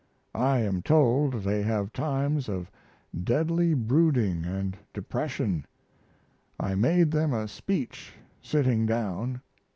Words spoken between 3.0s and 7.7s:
deadly brooding and depression. I made them a